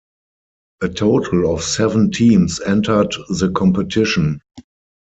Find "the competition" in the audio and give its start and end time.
3.29-4.41